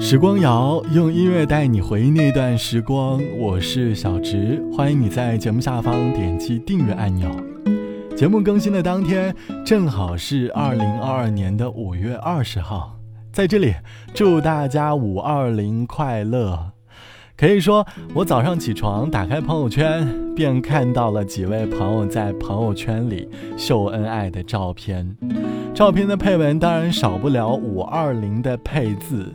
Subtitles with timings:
[0.00, 7.28] 时光谣用音乐带你回忆那段时光，我是小植，欢迎你在节目下方点击订阅按钮。
[8.16, 9.34] 节目更新的当天
[9.66, 12.96] 正好是二零二二年的五月二十号，
[13.32, 13.74] 在这里
[14.14, 16.72] 祝大家五二零快乐。
[17.36, 25.16] 可以说，我早上起床打开朋友圈，便看到了几位朋友在朋友圈里秀恩爱的照片。
[25.74, 29.30] 照片的配文当然少不了五二零的配字。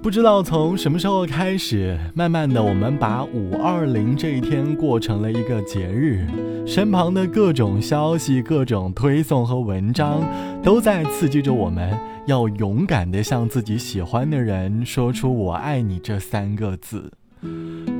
[0.00, 6.24] 不知道从什么时候开始，慢慢的，我们把五二零这一天过成了一个节日。
[6.64, 10.22] 身旁的各种消息、各种推送和文章，
[10.62, 17.10] 都在刺激着我们要勇敢的向自己喜欢的人说出“我爱你”这三个字。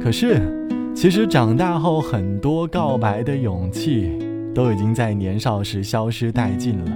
[0.00, 0.40] 可是，
[0.94, 4.16] 其实长大后，很多告白的勇气
[4.54, 6.92] 都已经在年少时消失殆尽了。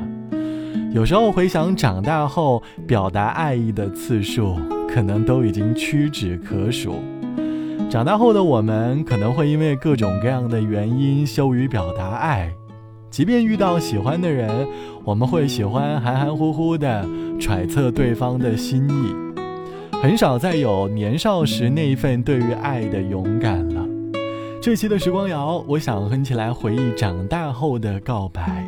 [0.95, 4.59] 有时候回想长大后表达爱意的次数，
[4.93, 6.97] 可能都已经屈指可数。
[7.89, 12.53] 长大后的我们，可能会因为各种各样的原因羞于表达爱，
[13.11, 14.51] 即便遇到喜欢的人，
[15.05, 17.07] 我们会喜欢含含糊糊的
[17.41, 19.15] 揣测对方的心意。
[20.03, 23.87] 很少再有年少时那一份对于爱的勇敢了。
[24.61, 28.65] 这期的时光谣，我想哼起来回忆长大后的告白。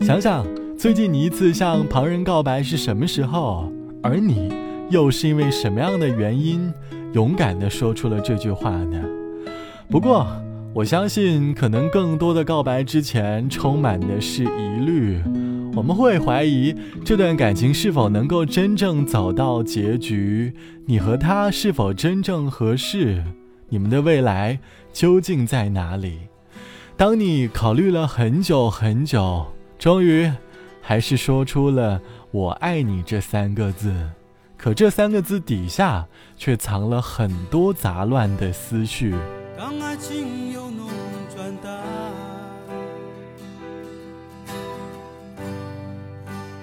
[0.00, 0.46] 想想
[0.78, 3.70] 最近你一次向旁人告白是什么时候？
[4.02, 4.52] 而你
[4.90, 6.72] 又是因为什么样的原因，
[7.12, 9.02] 勇敢地说出了这句话呢？
[9.90, 10.26] 不过
[10.74, 15.22] 我相信，可能更多的告白之前充满的是疑虑。
[15.74, 23.24] 我们会怀疑这段感情是否能够真正走到结局，你和他是否真正合适，
[23.70, 24.58] 你们的未来
[24.92, 26.18] 究竟在哪里？
[26.94, 29.46] 当你考虑了很久很久，
[29.78, 30.30] 终于
[30.82, 33.94] 还是说出了“我爱你”这三个字，
[34.62, 39.12] 可这三个字底下却藏了很多杂乱的思绪。
[39.58, 40.88] 当爱情由浓
[41.34, 41.82] 转淡。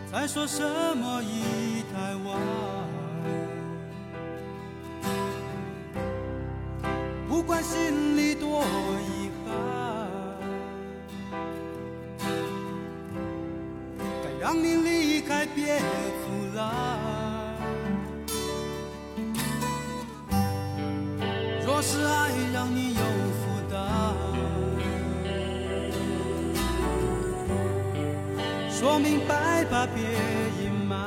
[0.10, 0.64] 还说什
[0.96, 2.40] 么已太晚？
[7.28, 10.08] 不管心里多遗憾，
[14.24, 17.19] 该让你离开，别阻拦。
[29.70, 29.86] 把。
[29.96, 30.04] 别
[30.62, 30.98] 隐瞒，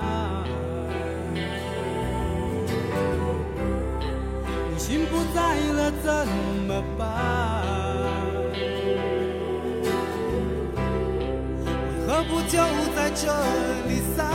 [4.71, 6.06] 你心不在了怎
[6.67, 7.03] 么办？
[11.75, 12.59] 为何不就
[12.95, 13.27] 在这
[13.89, 14.27] 里散？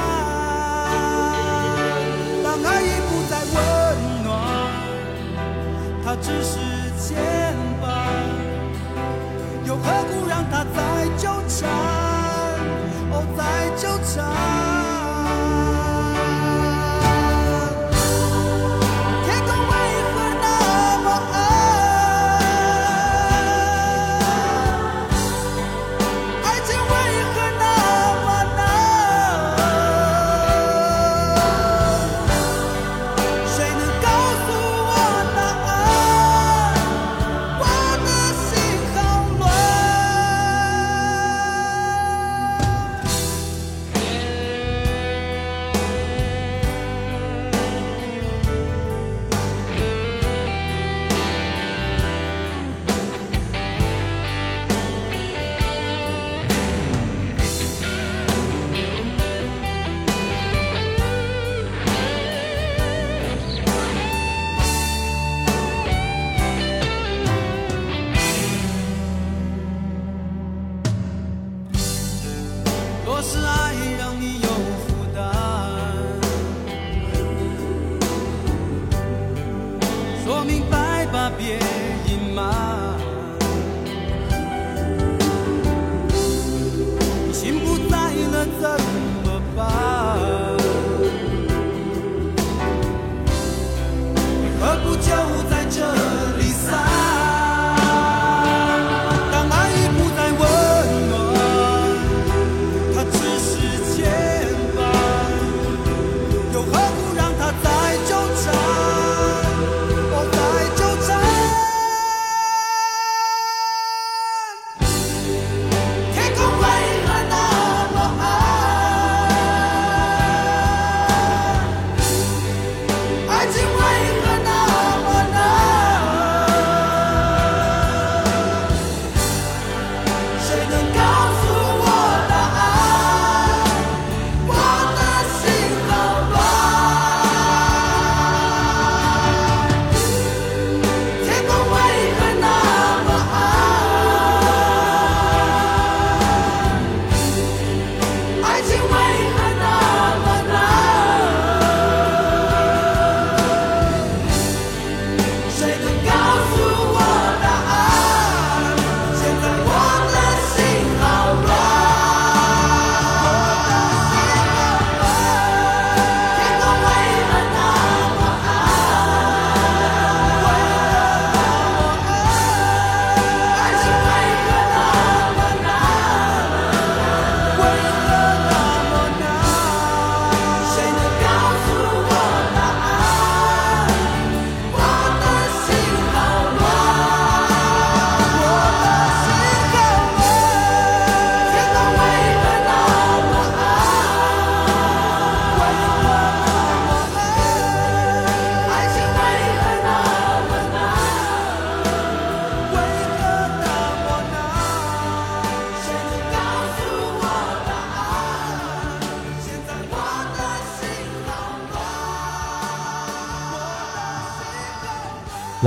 [2.44, 3.56] 当爱已不再温
[4.24, 4.26] 暖，
[6.04, 6.60] 它只是
[6.98, 7.18] 牵
[7.82, 7.86] 绊，
[9.66, 10.78] 又何苦让它再
[11.18, 11.97] 纠缠？
[13.78, 14.47] 就在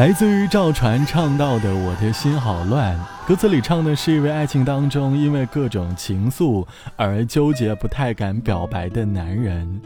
[0.00, 2.98] 来自于赵传唱到的《我的心好乱》，
[3.28, 6.66] 歌词里唱的是一位爱情当中因为各种情愫
[6.96, 9.78] 而纠结、不太敢表白的男人，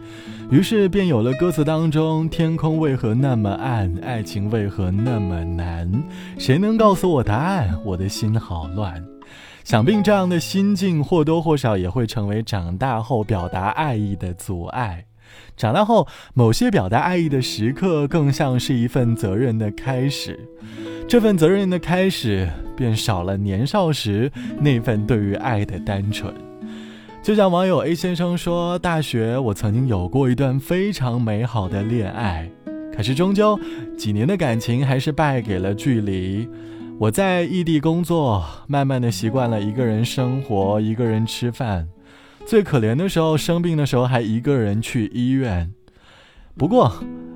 [0.53, 5.91] 于是便有了歌词当中“天空为何那么暗，爱情为何那么难？
[6.39, 7.77] 谁能告诉我答案？
[7.85, 9.05] 我的心好乱。
[9.65, 15.07] ”想必这样的心境或多或少也会成为长大后表达爱意的阻碍。
[15.57, 20.39] 长大后，某些表达爱意的时刻，更像是一份责任的开始。
[21.07, 26.33] 这份责任的开始，便少了年少时那份对于爱的单纯。
[27.23, 32.51] 就像网友 A 先生说：“大学我曾经有过一段非常美好的恋爱，
[32.95, 33.59] 可是终究
[33.97, 36.49] 几年的感情还是败给了距离。
[36.99, 41.89] 我在异地工作，慢慢的习惯了一个人生活，一个人吃饭。”
[42.47, 45.73] 最可怜的时候，生病的时候还一个人去医院。
[46.57, 46.93] 不过，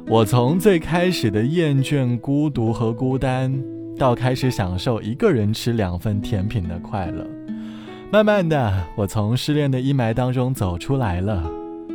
[0.07, 3.59] 我从最开始的厌倦、孤独和孤单，
[3.97, 7.27] 到开始享受一个人吃两份甜品的快乐。
[8.13, 11.51] 慢慢的，我从失恋的阴霾当中走出来了，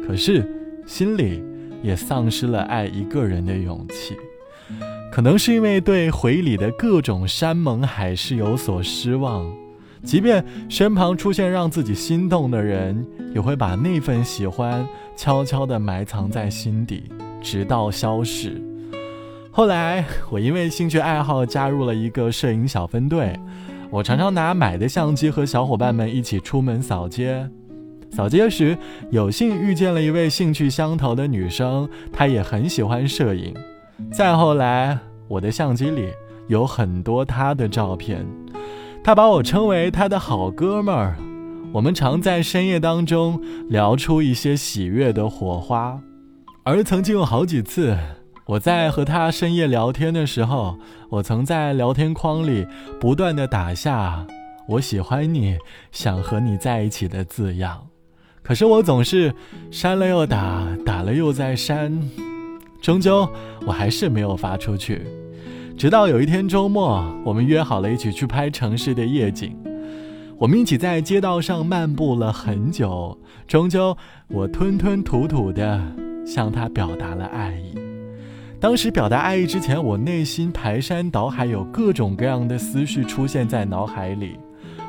[0.06, 0.45] 可是
[0.86, 1.44] 心里
[1.81, 4.18] 也丧失了爱一个人的勇气。
[5.12, 9.62] 可能是因为对回忆里的各种山盟海誓有所失望。
[10.03, 14.85] 即便身旁出现让自己心动的人，也会把那份喜欢
[15.15, 17.09] 悄悄地埋藏在心底，
[17.41, 18.61] 直到消逝。
[19.50, 23.39] 后来，我因为兴趣爱好加入了一个摄影小分队，
[23.89, 27.47] 我常常拿买的相机和小伙伴们一起出门扫街。
[28.11, 28.77] 扫街时，
[29.09, 33.53] 有幸遇见了一位兴趣相投的女生，她也很喜欢摄影。
[34.11, 34.97] 再后来，
[35.27, 36.09] 我的相机里
[36.47, 38.25] 有很多她的照片。
[39.03, 41.17] 他把我称为他的好哥们儿，
[41.73, 46.00] 我们常在深夜当中聊出一些喜悦的火花，
[46.63, 47.97] 而曾经有好几次，
[48.45, 50.77] 我在和他深夜聊天的时候，
[51.10, 52.65] 我曾在聊天框里
[52.98, 54.25] 不断的打下
[54.69, 55.57] “我喜欢你，
[55.91, 57.86] 想和你在一起”的字样，
[58.41, 59.36] 可是我总是
[59.69, 62.01] 删了又打，打了又再删，
[62.81, 63.27] 终究
[63.65, 65.05] 我还是没有发出去。
[65.75, 69.58] 直到有一天周末，我们约好了一起去拍城市的夜景。
[70.38, 73.96] 我们一起在街道上漫步了很久，终究
[74.30, 75.82] 我吞吞吐吐地
[76.25, 77.77] 向他表达了爱意。
[78.60, 84.38] 当时表达爱意之前，我内心排山倒海，有各种各样的思绪出现在脑海里。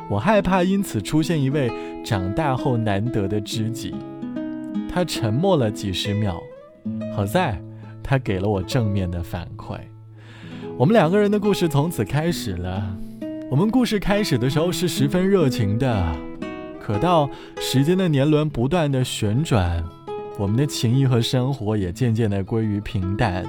[0.08, 1.72] 我害怕因此出现一位
[2.04, 3.94] 长大后难得的知己。
[4.88, 6.40] 他沉默了几十秒，
[7.16, 7.60] 好在，
[8.02, 9.76] 他给了我正面的反馈。
[10.76, 12.96] 我们两个人的故事从此开始了。
[13.48, 16.16] 我们故事开始的时候是十分热情的，
[16.80, 19.84] 可到时间的年轮不断的旋转，
[20.36, 23.46] 我们的情谊和生活也渐渐的归于平淡。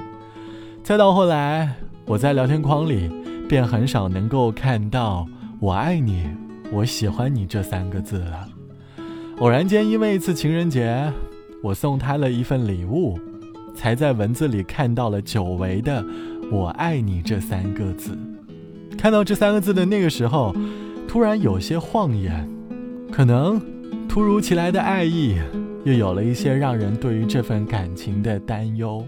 [0.84, 3.10] 再到后来，我在聊天框里
[3.48, 5.26] 便很少能够看到
[5.58, 6.30] “我爱你
[6.70, 8.48] ”“我喜欢你”这三个字了。
[9.38, 11.12] 偶然间，因为一次情人节，
[11.60, 13.18] 我送他了一份礼物，
[13.74, 16.04] 才在文字里看到了久违的。
[16.50, 18.16] 我爱你这三个字，
[18.96, 20.54] 看到这三个字的那个时候，
[21.08, 22.48] 突然有些晃眼，
[23.10, 23.60] 可能
[24.08, 25.36] 突如其来的爱意，
[25.84, 29.04] 又有了一些让人对于这份感情的担忧。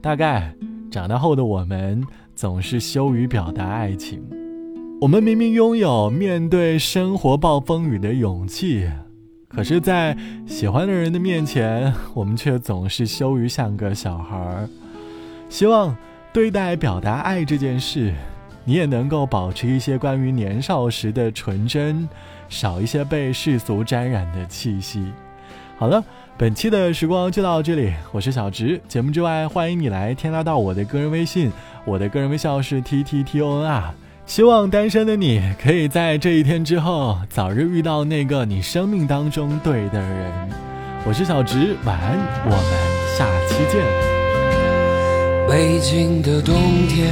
[0.00, 0.52] 大概
[0.90, 2.02] 长大后的我们
[2.34, 4.20] 总是羞于表达爱情，
[5.00, 8.88] 我们明明拥有面对生活暴风雨的勇气，
[9.48, 14.68] 可是，在喜欢的人的面前，我们却总是羞于像个小孩儿。
[15.48, 15.96] 希望。
[16.32, 18.12] 对待表达爱这件事，
[18.64, 22.08] 你也能够保持一些关于年少时的纯真，
[22.48, 25.10] 少一些被世俗沾染的气息。
[25.78, 26.04] 好了，
[26.36, 28.80] 本期的时光就到这里，我是小直。
[28.88, 31.50] 节目之外，欢迎你来添加到我的个人微信，
[31.84, 33.94] 我的个人微笑是 t t t o n r。
[34.26, 40.50] 希望单身的你可以在这一天之后，早日遇到那个你生命当中对的人。
[41.06, 44.17] 我是小直，晚安，我们下期见。
[45.48, 46.54] 北京的冬
[46.88, 47.10] 天，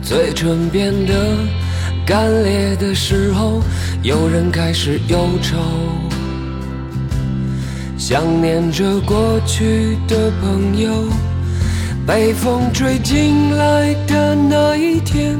[0.00, 1.36] 嘴唇变得
[2.06, 3.62] 干裂的时候，
[4.02, 5.58] 有人开始忧愁，
[7.98, 10.90] 想念着过去的朋友。
[12.06, 15.36] 被风吹进来的那一天，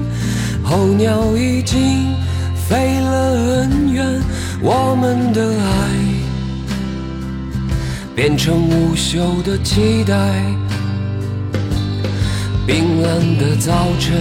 [0.63, 2.15] 候鸟已经
[2.69, 4.05] 飞了很远，
[4.61, 6.18] 我们的爱。
[8.19, 10.13] 变成无休的期待，
[12.67, 14.19] 冰冷的早晨，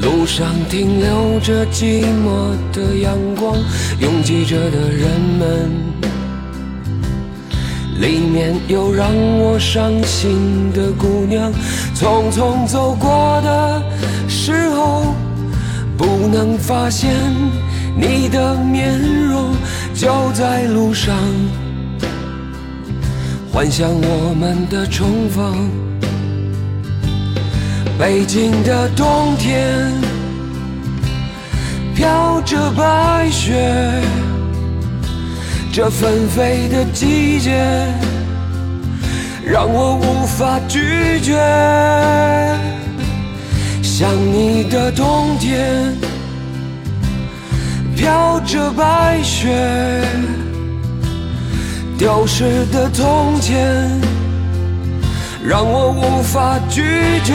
[0.00, 3.56] 路上停留着寂寞的阳光，
[3.98, 5.70] 拥挤着的人们，
[8.00, 9.08] 里面有让
[9.40, 11.52] 我伤心的姑娘，
[11.96, 13.82] 匆匆走过的
[14.28, 15.16] 时候，
[15.98, 17.10] 不能发现
[17.96, 19.50] 你的面容，
[20.00, 21.14] 就在路上，
[23.52, 25.68] 幻想我们的重逢。
[27.98, 29.92] 北京的冬天，
[31.94, 34.00] 飘着白雪。
[35.70, 37.62] 这纷飞的季节，
[39.44, 41.36] 让我无法拒绝。
[43.82, 45.94] 想你的冬天，
[48.00, 50.02] 飘着白雪，
[51.98, 53.90] 丢失的从前，
[55.44, 56.80] 让我无法拒
[57.22, 57.34] 绝。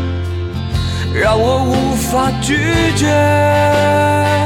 [1.13, 2.55] 让我无法拒
[2.95, 4.40] 绝。